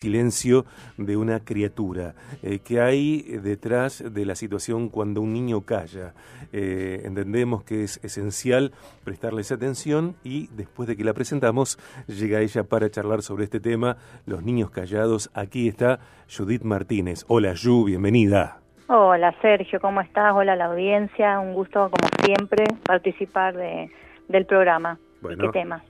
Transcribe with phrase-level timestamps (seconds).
[0.00, 0.64] silencio
[0.96, 6.14] de una criatura, eh, que hay detrás de la situación cuando un niño calla.
[6.54, 8.72] Eh, entendemos que es esencial
[9.04, 13.98] prestarles atención y después de que la presentamos, llega ella para charlar sobre este tema,
[14.24, 15.30] los niños callados.
[15.34, 15.98] Aquí está
[16.34, 17.26] Judith Martínez.
[17.28, 18.60] Hola Yu, bienvenida.
[18.86, 20.32] Hola Sergio, ¿cómo estás?
[20.34, 23.90] Hola la audiencia, un gusto como siempre participar de,
[24.28, 24.98] del programa.
[25.20, 25.84] Bueno, ¿Qué tema?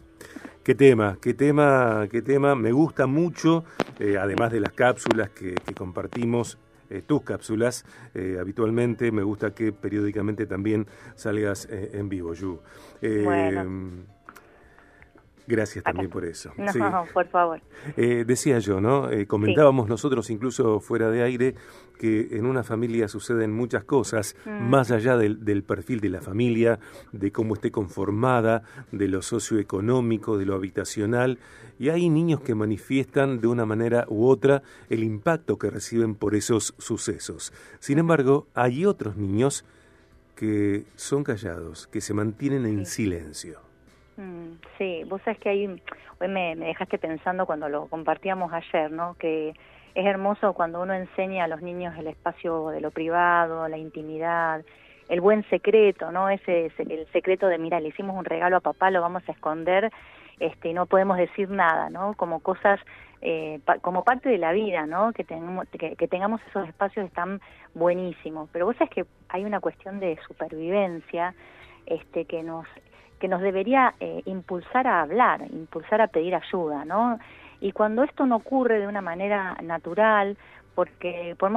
[0.62, 2.54] Qué tema, qué tema, qué tema.
[2.54, 3.64] Me gusta mucho,
[3.98, 6.59] eh, además de las cápsulas que, compartimos,
[6.91, 9.10] eh, tus cápsulas eh, habitualmente.
[9.10, 12.60] Me gusta que periódicamente también salgas en vivo, Yu.
[13.00, 14.05] Bueno.
[15.46, 16.52] Gracias también por eso.
[16.56, 17.60] No, por favor.
[17.96, 19.10] Eh, decía yo, ¿no?
[19.10, 21.54] Eh, comentábamos nosotros incluso fuera de aire
[21.98, 24.70] que en una familia suceden muchas cosas, mm.
[24.70, 26.78] más allá del, del, perfil de la familia,
[27.12, 31.38] de cómo esté conformada, de lo socioeconómico, de lo habitacional,
[31.78, 36.34] y hay niños que manifiestan de una manera u otra el impacto que reciben por
[36.34, 37.52] esos sucesos.
[37.80, 39.64] Sin embargo, hay otros niños
[40.36, 43.69] que son callados, que se mantienen en silencio.
[44.16, 45.83] Mm, sí, vos sabés que ahí,
[46.20, 49.14] hoy me, dejaste pensando cuando lo compartíamos ayer, ¿no?
[49.14, 49.50] Que
[49.94, 54.62] es hermoso cuando uno enseña a los niños el espacio de lo privado, la intimidad,
[55.08, 56.28] el buen secreto, ¿no?
[56.28, 59.91] Ese, el secreto de, mira, le hicimos un regalo a papá, lo vamos a esconder,
[60.38, 62.14] este, y no podemos decir nada, ¿no?
[62.14, 62.81] Como cosas,
[63.20, 65.12] eh, como parte de la vida, ¿no?
[65.12, 67.41] Que, tengamos, que, tengamos esos espacios están
[67.75, 68.48] buenísimos.
[68.53, 71.34] Pero vos sabés que hay una cuestión de supervivencia,
[71.86, 72.66] este, que nos
[73.20, 77.18] que nos debería eh, impulsar a hablar, impulsar a pedir ayuda, ¿no?
[77.60, 80.36] Y cuando esto no ocurre de una manera natural,
[80.74, 81.52] porque por,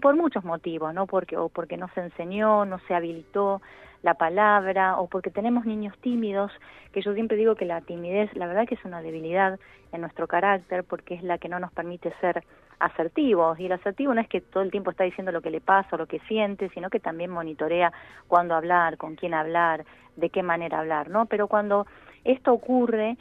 [0.00, 1.06] por muchos motivos, ¿no?
[1.06, 3.60] Porque o porque no se enseñó, no se habilitó
[4.02, 6.52] la palabra o porque tenemos niños tímidos,
[6.92, 9.58] que yo siempre digo que la timidez, la verdad que es una debilidad
[9.90, 12.44] en nuestro carácter porque es la que no nos permite ser
[12.80, 15.60] asertivos y el asertivo no es que todo el tiempo está diciendo lo que le
[15.60, 17.92] pasa o lo que siente, sino que también monitorea
[18.26, 19.84] cuándo hablar, con quién hablar,
[20.16, 21.26] de qué manera hablar, ¿no?
[21.26, 21.86] Pero cuando
[22.24, 23.16] esto ocurre,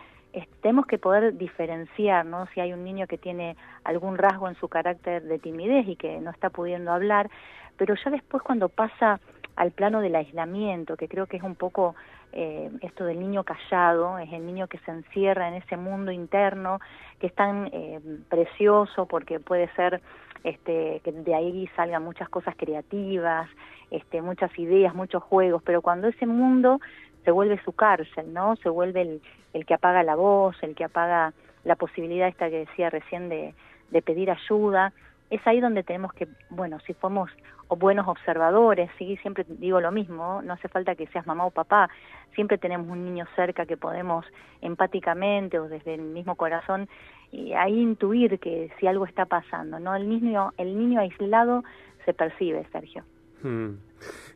[0.62, 2.48] tenemos que poder diferenciar, ¿no?
[2.54, 6.20] Si hay un niño que tiene algún rasgo en su carácter de timidez y que
[6.20, 7.30] no está pudiendo hablar,
[7.78, 9.20] pero ya después cuando pasa
[9.58, 11.96] al plano del aislamiento, que creo que es un poco
[12.32, 16.80] eh, esto del niño callado, es el niño que se encierra en ese mundo interno,
[17.20, 20.00] que es tan eh, precioso porque puede ser
[20.44, 23.50] este, que de ahí salgan muchas cosas creativas,
[23.90, 26.80] este, muchas ideas, muchos juegos, pero cuando ese mundo
[27.26, 28.56] se vuelve su cárcel, ¿no?
[28.58, 29.22] Se vuelve el,
[29.54, 33.56] el que apaga la voz, el que apaga la posibilidad esta que decía recién de,
[33.90, 34.94] de pedir ayuda,
[35.30, 37.30] es ahí donde tenemos que, bueno, si somos
[37.70, 39.18] buenos observadores, ¿sí?
[39.18, 41.90] siempre digo lo mismo, no hace falta que seas mamá o papá,
[42.34, 44.26] siempre tenemos un niño cerca que podemos
[44.62, 46.88] empáticamente o desde el mismo corazón
[47.32, 49.96] y ahí intuir que si algo está pasando, ¿no?
[49.96, 51.64] El niño, el niño aislado
[52.06, 53.04] se percibe, Sergio.
[53.44, 53.76] Hmm.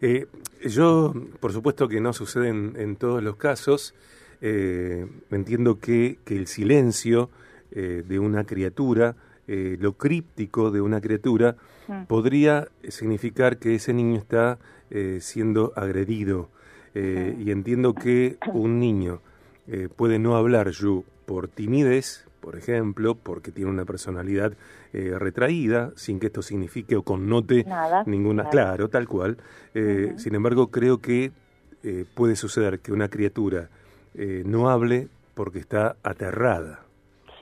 [0.02, 0.28] Eh,
[0.68, 3.96] yo, por supuesto que no sucede en, todos los casos,
[4.42, 7.30] eh, entiendo que, que el silencio
[7.72, 9.16] eh, de una criatura
[9.48, 11.56] eh, lo críptico de una criatura
[11.88, 12.04] mm.
[12.04, 14.60] podría significar que ese niño está
[14.90, 16.50] eh, siendo agredido.
[16.94, 19.22] Eh, y entiendo que un niño
[19.96, 24.52] puede no hablar yo por timidez, por ejemplo, porque tiene una personalidad
[24.92, 27.66] retraída, sin que esto signifique o connote
[28.06, 29.38] ninguna, claro, tal cual.
[30.18, 31.32] Sin embargo, creo que
[32.16, 33.70] puede suceder que una criatura
[34.44, 36.82] no hable porque está aterrada.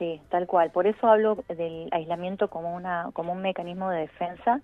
[0.00, 0.70] Sí, tal cual.
[0.70, 4.62] Por eso hablo del aislamiento como una como un mecanismo de defensa.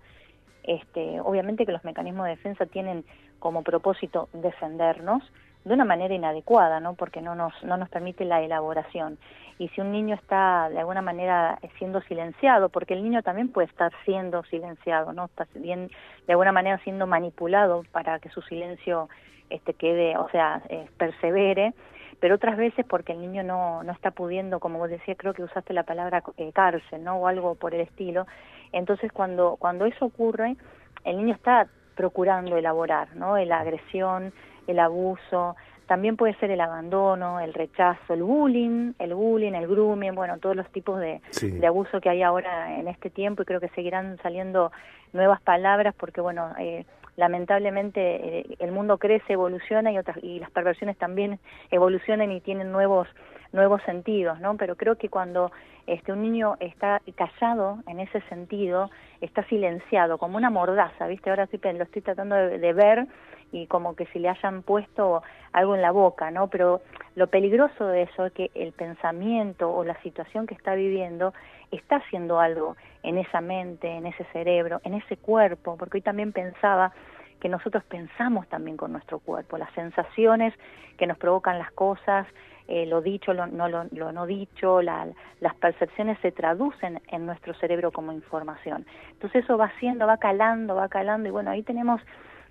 [0.63, 3.05] Este, obviamente que los mecanismos de defensa tienen
[3.39, 5.23] como propósito defendernos
[5.67, 6.95] de una manera inadecuada, ¿no?
[6.95, 9.19] Porque no nos no nos permite la elaboración.
[9.59, 13.69] Y si un niño está de alguna manera siendo silenciado, porque el niño también puede
[13.69, 15.27] estar siendo silenciado, ¿no?
[15.27, 15.91] Está bien
[16.27, 19.11] de alguna manera siendo manipulado para que su silencio
[19.51, 21.75] este quede, o sea, eh, persevere
[22.21, 25.43] pero otras veces porque el niño no, no está pudiendo, como vos decías, creo que
[25.43, 27.17] usaste la palabra eh, cárcel, ¿no?
[27.17, 28.27] O algo por el estilo.
[28.73, 30.57] Entonces, cuando, cuando eso ocurre,
[31.05, 33.37] el niño está procurando elaborar, ¿no?
[33.39, 34.33] La agresión,
[34.67, 40.15] el abuso, también puede ser el abandono, el rechazo, el bullying, el bullying, el grooming,
[40.15, 43.61] bueno, todos los tipos de, de abuso que hay ahora en este tiempo y creo
[43.61, 44.73] que seguirán saliendo
[45.13, 46.85] nuevas palabras porque, bueno, eh,
[47.17, 48.01] lamentablemente
[48.39, 51.39] eh, el mundo crece, evoluciona y otras y las perversiones también
[51.71, 53.09] evolucionan y tienen nuevos
[53.57, 54.57] nuevos sentidos, ¿no?
[54.57, 55.51] Pero creo que cuando
[55.87, 61.31] este un niño está callado en ese sentido, está silenciado como una mordaza, ¿viste?
[61.31, 63.07] Ahora estoy, lo estoy tratando de, ver
[63.53, 65.23] y como que si le hayan puesto
[65.53, 66.49] algo en la boca, ¿no?
[66.49, 66.83] Pero
[67.15, 71.33] lo peligroso de eso es que el pensamiento o la situación que está viviendo
[71.71, 76.33] está haciendo algo en esa mente, en ese cerebro, en ese cuerpo, porque hoy también
[76.33, 76.93] pensaba
[77.41, 80.55] que nosotros pensamos también con nuestro cuerpo, las sensaciones
[80.97, 82.27] que nos provocan las cosas,
[82.69, 87.93] eh, lo dicho, lo no, lo, no dicho, las percepciones se traducen en nuestro cerebro
[87.93, 88.87] como información.
[89.13, 92.01] Entonces eso va haciendo, va calando, va calando y bueno, ahí tenemos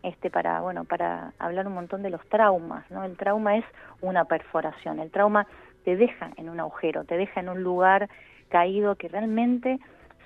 [0.04, 3.04] este para bueno, para hablar un montón de los traumas, ¿no?
[3.04, 3.66] El trauma es
[4.02, 5.48] una perforación, el trauma
[5.84, 8.10] te deja en un agujero, te deja en un lugar
[8.50, 9.80] caído que realmente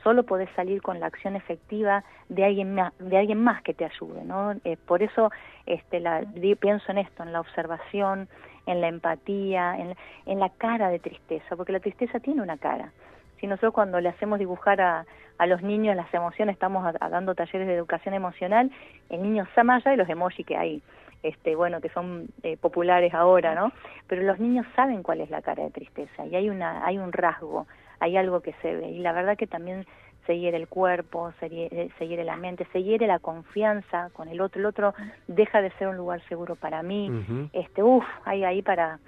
[0.04, 3.86] solo podés salir con la acción efectiva de alguien más, de alguien más que te
[3.86, 4.54] ayude, ¿no?
[4.64, 5.32] Eh, por eso
[5.66, 6.24] este, la,
[6.60, 8.28] pienso en esto, en la observación,
[8.66, 9.96] en la empatía, en,
[10.26, 12.92] en, la cara de tristeza, porque la tristeza tiene una cara.
[13.40, 15.06] Si nosotros cuando le hacemos dibujar a,
[15.40, 18.70] a los niños las emociones, estamos dando talleres de educación emocional,
[19.10, 19.62] el niño se
[19.94, 20.82] y los emojis que hay,
[21.24, 23.72] este, bueno, que son eh, populares ahora, ¿no?
[24.08, 27.14] Pero los niños saben cuál es la cara de tristeza y hay una, hay un
[27.14, 27.68] rasgo,
[28.02, 29.86] hay algo que se ve y la verdad que también
[30.26, 34.60] se hiere el cuerpo, se hiere, la mente, se hiere la confianza con el otro,
[34.60, 34.94] el otro
[35.28, 39.00] deja de ser un lugar seguro para mí, este, uff, hay ahí para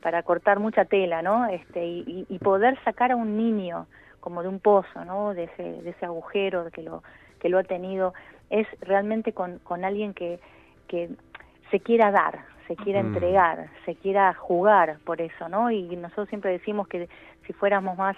[0.00, 1.46] para cortar mucha tela, ¿no?
[1.46, 3.86] Este, y, y, poder sacar a un niño
[4.20, 5.34] como de un pozo, ¿no?
[5.34, 7.02] De ese, de ese agujero que lo,
[7.38, 8.14] que lo ha tenido,
[8.48, 10.40] es realmente con, con alguien que,
[10.88, 11.10] que
[11.70, 15.70] se quiera dar, se quiera entregar, se quiera jugar por eso, ¿no?
[15.70, 17.08] Y nosotros siempre decimos que
[17.46, 18.16] si fuéramos más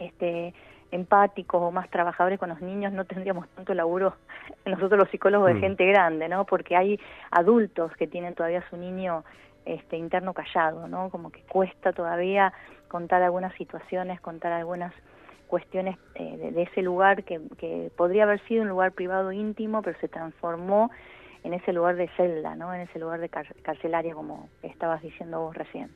[0.00, 0.54] este,
[0.94, 4.14] empáticos o más trabajadores con los niños, no tendríamos tanto laburo
[4.64, 5.60] nosotros los psicólogos de mm.
[5.60, 6.46] gente grande, ¿no?
[6.46, 7.00] Porque hay
[7.30, 9.24] adultos que tienen todavía su niño
[9.64, 11.10] este interno callado, ¿no?
[11.10, 12.52] Como que cuesta todavía
[12.88, 14.92] contar algunas situaciones, contar algunas
[15.48, 19.98] cuestiones eh, de, ese lugar que, que podría haber sido un lugar privado íntimo, pero
[20.00, 20.90] se transformó
[21.44, 22.74] en ese lugar de celda, ¿no?
[22.74, 25.90] en ese lugar de carcelaria, como estabas diciendo vos recién.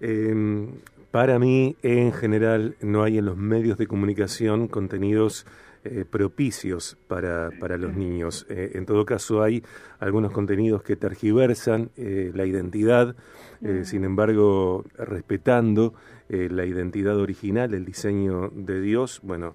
[0.00, 0.72] Em,
[1.10, 5.46] para mí, en general, no hay en los medios de comunicación contenidos
[5.84, 8.46] eh, propicios para, para, los niños.
[8.48, 9.62] Eh, en todo caso, hay
[10.00, 13.14] algunos contenidos que tergiversan eh, la identidad,
[13.60, 13.84] mm.
[13.84, 15.94] sin embargo, respetando
[16.30, 19.54] la identidad original, el diseño de Dios, bueno,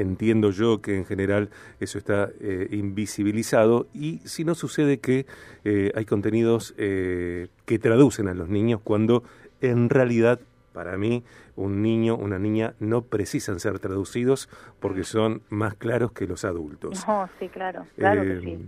[0.00, 1.50] entiendo yo que en general
[1.80, 5.26] eso está eh, invisibilizado y si no sucede que
[5.64, 9.22] eh, hay contenidos eh, que traducen a los niños cuando
[9.60, 10.40] en realidad
[10.72, 11.24] para mí
[11.56, 14.48] un niño, una niña no precisan ser traducidos
[14.78, 17.04] porque son más claros que los adultos.
[17.06, 18.58] No, sí, claro, claro que sí.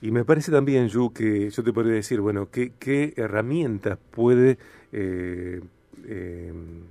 [0.00, 4.58] Y me parece también, Yu, que yo te podría decir, bueno, ¿qué, qué herramientas puede
[4.92, 5.60] eh,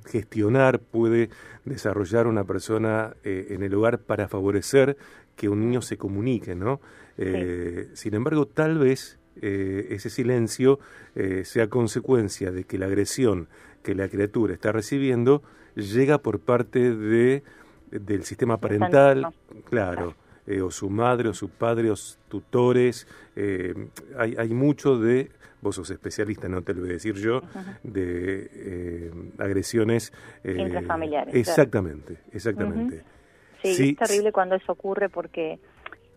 [0.06, 1.30] gestionar, puede
[1.66, 4.98] desarrollar una persona eh, en el hogar para favorecer
[5.36, 6.82] que un niño se comunique, ¿no?
[7.18, 10.80] Eh, sin embargo, tal vez ese silencio
[11.44, 13.50] sea consecuencia de que la agresión
[13.84, 15.44] que la criatura está recibiendo
[15.76, 17.44] llega por parte de
[17.92, 19.28] del sistema parental,
[19.70, 20.16] claro.
[20.64, 21.96] O su madre o su padre o
[22.30, 23.08] tutores.
[24.18, 25.30] hay, hay mucho de
[25.62, 27.42] vos sos especialista, no te lo voy a decir yo,
[27.84, 30.14] de eh, agresiones
[30.44, 31.34] eh, intrafamiliares.
[31.34, 33.04] Exactamente, exactamente.
[33.64, 35.60] sí, es terrible cuando eso ocurre porque,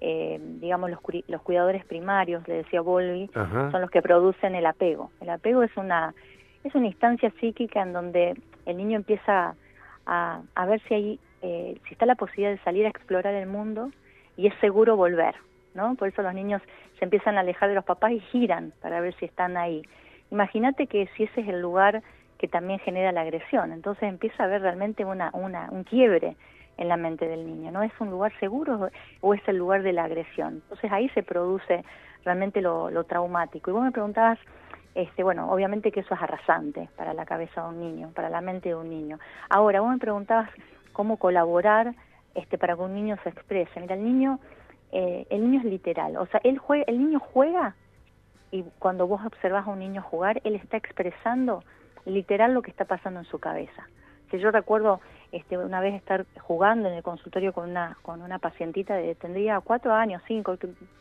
[0.01, 5.11] eh, digamos, los, los cuidadores primarios, le decía Volvi, son los que producen el apego.
[5.21, 6.15] El apego es una,
[6.65, 8.35] es una instancia psíquica en donde
[8.67, 9.55] el niño empieza
[10.07, 13.91] a, a ver si hay, si está la posibilidad de salir a explorar el mundo
[14.41, 15.35] y es seguro volver.
[15.75, 15.95] ¿no?
[15.95, 16.63] Por eso los niños
[16.99, 19.83] se empiezan a alejar de los papás y giran para ver si están ahí.
[20.31, 22.03] Imagínate que si ese es el lugar
[22.39, 26.37] que también genera la agresión, entonces empieza a haber realmente una, un quiebre
[26.79, 27.83] en la mente del niño, ¿no?
[27.83, 28.89] ¿Es un lugar seguro
[29.21, 30.55] o es el lugar de la agresión?
[30.63, 31.85] Entonces ahí se produce
[32.25, 33.71] realmente lo, lo traumático.
[33.71, 34.39] Y vos me preguntabas,
[34.95, 38.41] este, bueno, obviamente que eso es arrasante para la cabeza de un niño, para la
[38.41, 39.19] mente de un niño.
[39.51, 40.49] Ahora, vos me preguntabas
[40.95, 41.95] cómo colaborar
[42.35, 43.81] este, para que un niño se exprese.
[43.81, 44.41] Mira, el niño
[44.93, 47.77] eh, el niño es literal, o sea, él juega, el niño juega
[48.51, 51.63] y cuando vos observas a un niño jugar, él está expresando
[52.05, 53.89] literal lo que está pasando en su cabeza.
[54.31, 58.41] Si yo recuerdo este, una vez estar jugando en el consultorio con una con una
[58.41, 60.57] pacientita de tendría cuatro años, cinco,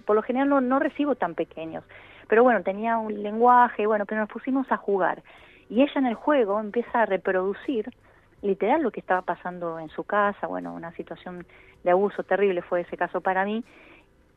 [0.06, 1.84] por lo general no, no recibo tan pequeños,
[2.28, 5.24] pero bueno tenía un lenguaje, bueno, pero nos pusimos a jugar
[5.68, 7.90] y ella en el juego empieza a reproducir
[8.42, 11.46] literal lo que estaba pasando en su casa, bueno, una situación
[11.84, 13.64] de abuso terrible fue ese caso para mí,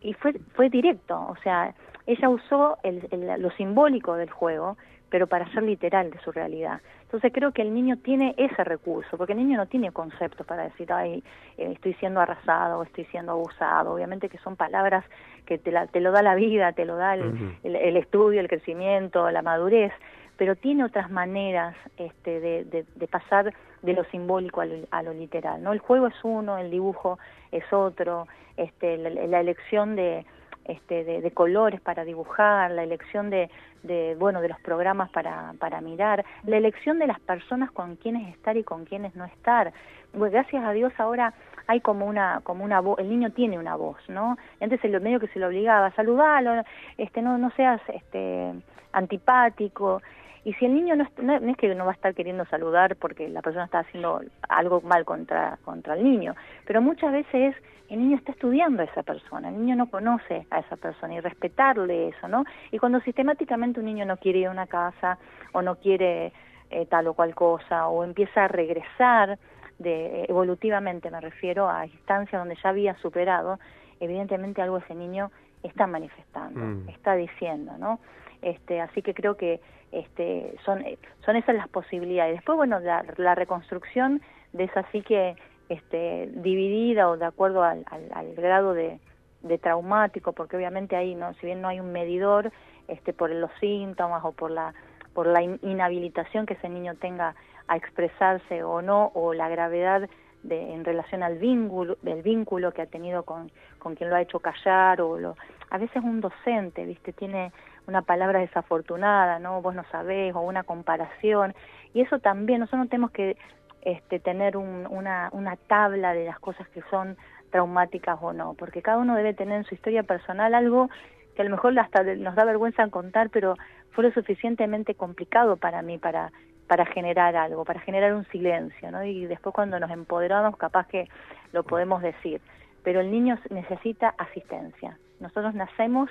[0.01, 1.75] y fue, fue directo, o sea,
[2.07, 3.07] ella usó el,
[3.39, 4.77] lo simbólico del juego,
[5.09, 6.81] pero para ser literal de su realidad.
[7.03, 10.65] Entonces creo que el niño tiene ese recurso, porque el niño no tiene conceptos para
[10.65, 11.23] decir, ay,
[11.59, 13.93] eh, estoy siendo arrasado, estoy siendo abusado.
[13.93, 15.05] Obviamente que son palabras
[15.45, 19.31] que te, te lo da la vida, te lo da el, el, estudio, el crecimiento,
[19.31, 19.93] la madurez,
[20.39, 25.63] pero tiene otras maneras este, de, de, de pasar de lo simbólico a lo, literal,
[25.63, 25.73] ¿no?
[25.73, 27.19] El juego es uno, el dibujo
[27.51, 30.25] es otro, este, la, elección de,
[30.65, 33.51] este, de, colores para dibujar, la elección de,
[33.83, 38.33] de, bueno, de los programas para, para mirar, la elección de las personas con quienes
[38.35, 39.73] estar y con quienes no estar.
[40.17, 41.35] Pues gracias a Dios ahora
[41.67, 44.37] hay como una como una voz, el niño tiene una voz, ¿no?
[44.61, 46.63] Antes el medio que se lo obligaba, a saludarlo,
[46.99, 48.53] este no no seas este
[48.93, 50.03] antipático,
[50.45, 53.29] y si el niño no, no, es que no va a estar queriendo saludar porque
[53.29, 56.35] la persona está haciendo algo mal contra, contra el niño,
[56.67, 57.55] pero muchas veces
[57.89, 61.21] el niño está estudiando a esa persona, el niño no conoce a esa persona y
[61.21, 62.45] respetarle eso, ¿no?
[62.71, 65.19] Y cuando sistemáticamente un niño no quiere ir a una casa
[65.53, 66.33] o no quiere
[66.71, 69.39] eh, tal o cual cosa o empieza a regresar
[69.79, 73.59] de, evolutivamente, me refiero a instancias donde ya había superado,
[74.01, 75.31] evidentemente algo ese niño
[75.63, 76.89] está manifestando, mm.
[76.89, 78.01] está diciendo, ¿no?
[78.41, 79.61] Este, así que creo que
[79.93, 80.85] este, son,
[81.25, 82.35] son esas las posibilidades.
[82.37, 84.21] Después, bueno, la, la reconstrucción
[84.53, 85.37] de esa psique
[85.69, 88.99] este, dividida o de acuerdo al, al, grado de,
[89.43, 92.53] de, traumático, porque obviamente ahí, no, si bien no hay un medidor
[92.89, 94.75] este, por los síntomas o por la,
[95.15, 97.35] por la inhabilitación que ese niño tenga
[97.69, 100.09] a expresarse o no, o la gravedad
[100.43, 104.23] de, en relación al vínculo, del vínculo que ha tenido con, con quien lo ha
[104.23, 105.37] hecho callar, o lo,
[105.71, 107.53] a veces un docente, viste, tiene
[107.87, 109.63] una palabra desafortunada, ¿no?
[109.63, 111.55] Vos no sabés, o una comparación.
[111.95, 113.37] Y eso también, nosotros no tenemos que
[113.83, 117.17] este, tener una, una tabla de las cosas que son
[117.51, 120.89] traumáticas o no, porque cada uno debe tener en su historia personal algo
[121.35, 123.57] que a lo mejor hasta nos da vergüenza contar, pero
[123.91, 126.33] fue lo suficientemente complicado para mí para
[126.73, 129.05] para generar algo, para generar un silencio, ¿no?
[129.05, 131.07] Y después cuando nos empoderamos, capaz que
[131.53, 132.41] lo podemos decir.
[132.83, 134.97] Pero el niño necesita asistencia.
[135.21, 136.09] Nosotros nacemos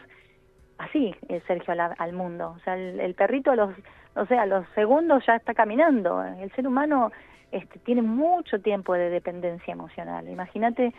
[0.81, 2.55] así, eh, Sergio, al, mundo.
[2.57, 3.73] O sea, el, perrito a los,
[4.15, 6.23] o sea, a los segundos ya está caminando.
[6.23, 7.11] El ser humano
[7.51, 10.27] este, tiene mucho tiempo de dependencia emocional.
[10.27, 10.93] Imagínate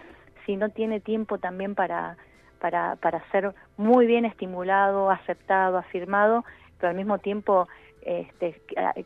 [0.46, 2.16] si no tiene tiempo también para,
[2.60, 6.44] para, para ser muy bien estimulado, aceptado, afirmado,
[6.78, 7.68] pero al mismo tiempo
[8.02, 8.60] este,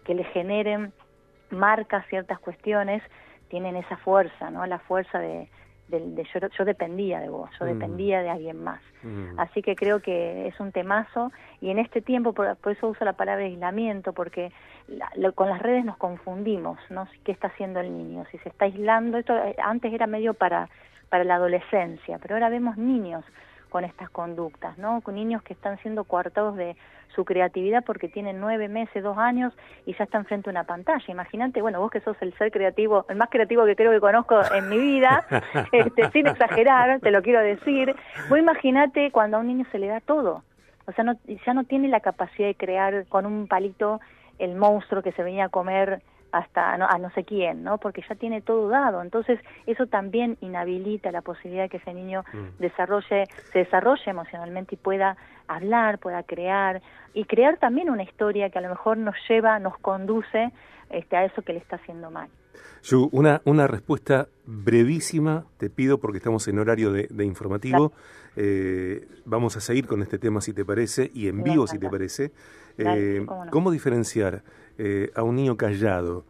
[0.04, 0.92] que le generen
[1.50, 3.02] marcas ciertas cuestiones,
[3.48, 4.66] tienen esa fuerza, ¿no?
[4.66, 5.48] La fuerza de,
[5.88, 6.26] de,
[6.58, 7.68] yo, dependía de vos, yo mm.
[7.68, 8.80] dependía de alguien más.
[9.02, 9.38] Mm.
[9.38, 13.12] Así que creo que es un temazo y en este tiempo, por, eso uso la
[13.12, 14.52] palabra aislamiento, porque
[15.34, 17.08] con las redes nos confundimos, ¿no?
[17.24, 18.24] ¿Qué está haciendo el niño?
[18.30, 20.68] Si se está aislando, esto eh, antes era medio para,
[21.08, 23.24] para la adolescencia, pero ahora vemos niños
[23.76, 25.02] con estas conductas, ¿no?
[25.02, 26.76] Con niños que están siendo coartados de
[27.14, 29.52] su creatividad porque tienen nueve meses, dos años
[29.84, 31.04] y ya están frente a una pantalla.
[31.08, 34.40] Imagínate, bueno, vos que sos el ser creativo, el más creativo que creo que conozco
[34.54, 35.26] en mi vida,
[35.72, 37.94] este, sin exagerar, te lo quiero decir,
[38.30, 40.42] vos imagínate cuando a un niño se le da todo.
[40.86, 44.00] O sea, no, ya no tiene la capacidad de crear con un palito
[44.38, 46.00] el monstruo que se venía a comer
[46.38, 47.78] hasta a no sé quién, ¿no?
[47.78, 49.02] Porque ya tiene todo dado.
[49.02, 52.60] Entonces, eso también inhabilita la posibilidad de que ese niño mm.
[52.60, 55.16] desarrolle, se desarrolle emocionalmente y pueda
[55.48, 56.82] hablar, pueda crear
[57.14, 60.52] y crear también una historia que a lo mejor nos lleva, nos conduce
[60.90, 62.28] este, a eso que le está haciendo mal.
[62.82, 67.92] Yu, una, una respuesta brevísima, te pido, porque estamos en horario de, informativo.
[68.36, 71.88] Eh, vamos a seguir con este tema, si te parece, y en vivo, si te
[71.88, 72.32] parece.
[72.78, 74.42] Eh, ¿Cómo diferenciar
[74.78, 76.24] eh, a un niño callado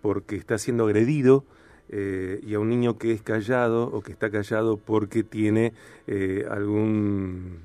[0.00, 1.44] porque está siendo agredido
[1.90, 5.74] y a un niño que es callado o que está callado porque tiene
[6.48, 7.58] algún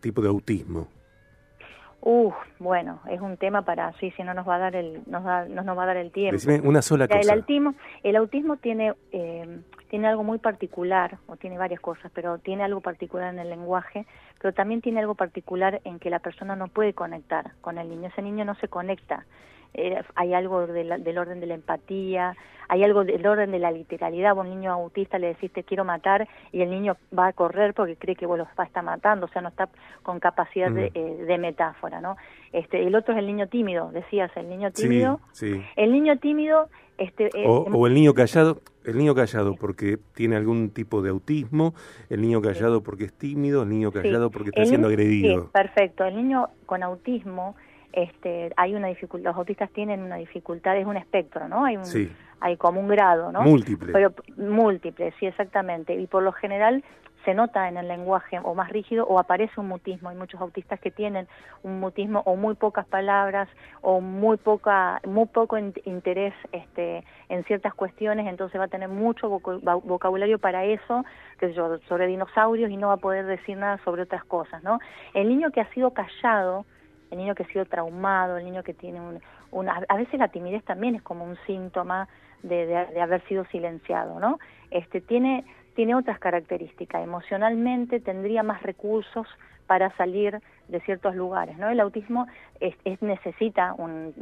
[0.00, 0.88] tipo de autismo?
[2.00, 5.24] Uh, bueno, es un tema para sí, si no nos va a dar el nos,
[5.24, 6.40] da, no nos va a dar el tiempo.
[6.62, 7.20] una sola cosa.
[7.20, 12.38] El autismo, el autismo tiene eh, tiene algo muy particular o tiene varias cosas, pero
[12.38, 14.06] tiene algo particular en el lenguaje,
[14.40, 18.08] pero también tiene algo particular en que la persona no puede conectar con el niño.
[18.08, 19.24] Ese niño no se conecta
[19.74, 22.36] eh, hay algo del orden de la empatía,
[22.68, 24.30] hay algo del orden de la literalidad.
[24.30, 27.74] a un niño autista le decís te quiero matar y el niño va a correr
[27.74, 29.68] porque cree que vos lo va a estar matando, o sea, no está
[30.02, 31.30] con capacidad de, mm.
[31.30, 32.16] eh, metáfora, ¿no?
[32.52, 35.20] Este, el otro es el niño tímido, decías, el niño tímido.
[35.32, 36.68] Sí, El niño tímido...
[36.96, 41.74] Este, eh, o, el niño callado, el niño callado porque tiene algún tipo de autismo,
[42.08, 45.42] el niño callado porque es tímido, el niño callado porque está siendo agredido.
[45.42, 46.04] Sí, perfecto.
[46.04, 47.54] El niño con autismo
[47.92, 51.66] este, hay una dificultad, los autistas tienen una dificultad, es un espectro, ¿no?
[51.66, 51.84] Hay, un,
[52.40, 53.42] hay como un grado, ¿no?
[53.42, 53.92] Múltiple.
[53.92, 55.94] Pero, múltiple, sí, exactamente.
[55.94, 56.82] Y por lo general
[57.28, 60.08] se nota en el lenguaje o más rígido o aparece un mutismo.
[60.08, 61.28] Hay muchos autistas que tienen
[61.62, 63.50] un mutismo o muy pocas palabras
[63.82, 69.28] o muy poca muy poco interés este en ciertas cuestiones, entonces va a tener mucho
[69.28, 71.04] vocabulario para eso,
[71.38, 74.78] que yo sobre dinosaurios y no va a poder decir nada sobre otras cosas, ¿no?
[75.12, 76.64] El niño que ha sido callado
[77.10, 79.20] el niño que ha sido traumado, el niño que tiene un,
[79.50, 82.06] una, a veces la timidez también es como un síntoma
[82.42, 84.38] de, de, haber sido silenciado, ¿no?
[84.70, 85.44] Este tiene
[85.78, 89.28] tiene otras características, emocionalmente tendría más recursos
[89.68, 91.68] para salir de ciertos lugares, ¿no?
[91.68, 92.26] El autismo
[92.58, 94.14] es, necesita un,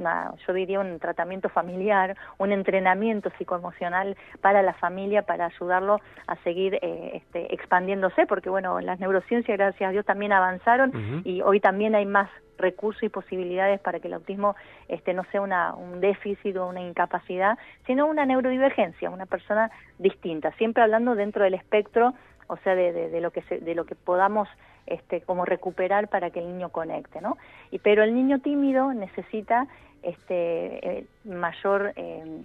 [0.47, 6.75] yo diría un tratamiento familiar, un entrenamiento psicoemocional para la familia para ayudarlo a seguir
[6.83, 11.95] eh, este, expandiéndose, porque bueno, las neurociencias gracias a Dios también avanzaron y hoy también
[11.95, 14.57] hay más recursos y posibilidades para que el autismo
[14.88, 20.50] este, no sea una, un déficit o una incapacidad, sino una neurodivergencia, una persona distinta,
[20.53, 22.15] siempre hablando dentro del espectro,
[22.49, 24.49] o sea, de, de, lo que de lo que podamos
[24.87, 27.37] este, como recuperar para que el niño conecte, ¿no?
[27.71, 29.66] Y pero el niño tímido necesita
[30.02, 32.43] este eh, mayor eh,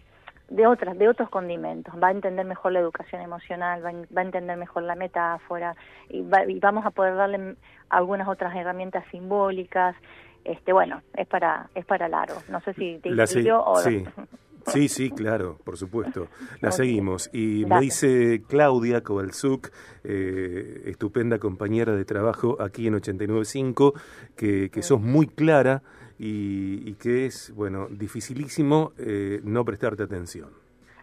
[0.50, 4.58] de otras, de otros condimentos, va a entender mejor la educación emocional, va, a entender
[4.58, 5.76] mejor la metáfora
[6.10, 6.24] y,
[6.60, 7.56] vamos a poder darle
[7.90, 9.96] algunas otras herramientas simbólicas.
[10.44, 12.42] Este, bueno, es para es para largo.
[12.50, 13.26] No sé si te la
[13.64, 14.04] o sí.
[14.68, 16.28] Sí, sí, claro, por supuesto.
[16.62, 17.30] La seguimos.
[17.34, 19.70] Y me dice Claudia Kovalzuk,
[20.04, 23.94] eh, estupenda compañera de trabajo aquí en 895,
[24.36, 25.82] que, que sos muy clara
[26.24, 30.50] y, que es, bueno, dificilísimo eh, no prestarte atención.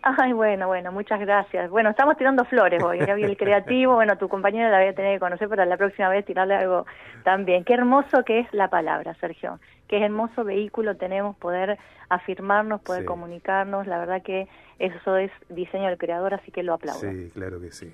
[0.00, 1.68] Ay, bueno, bueno, muchas gracias.
[1.70, 3.06] Bueno, estamos tirando flores hoy, ¿eh?
[3.08, 6.24] el creativo, bueno, tu compañero la voy a tener que conocer para la próxima vez
[6.24, 6.86] tirarle algo
[7.24, 7.64] también.
[7.64, 9.58] Qué hermoso que es la palabra, Sergio.
[9.88, 11.78] Qué hermoso vehículo tenemos poder
[12.09, 13.87] afirmarnos, poder comunicarnos.
[13.87, 17.00] La verdad que eso es diseño del creador, así que lo aplaudo.
[17.00, 17.92] Sí, claro que sí.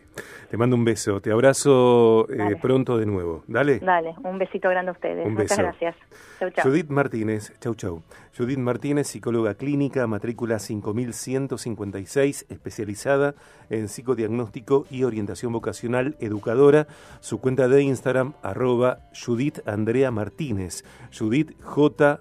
[0.50, 3.42] Te mando un beso, te abrazo eh, pronto de nuevo.
[3.46, 3.78] Dale.
[3.78, 5.26] Dale, un besito grande a ustedes.
[5.30, 5.96] Muchas gracias.
[6.38, 6.64] Chau, chau.
[6.64, 8.02] Judith Martínez, chau, chau.
[8.36, 13.34] Judith Martínez, psicóloga clínica, matrícula 5156, especializada
[13.70, 16.88] en psicodiagnóstico y orientación vocacional, educadora.
[17.20, 20.84] Su cuenta de Instagram, arroba Judith Andrea Martínez.
[21.16, 21.52] Judith
[21.84, 22.20] J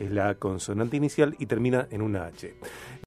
[0.00, 2.52] es la consonante inicial y termina en una H.